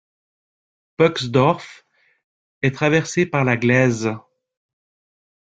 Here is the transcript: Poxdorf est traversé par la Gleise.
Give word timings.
Poxdorf 0.97 1.85
est 2.63 2.73
traversé 2.73 3.27
par 3.27 3.43
la 3.43 3.55
Gleise. 3.55 4.15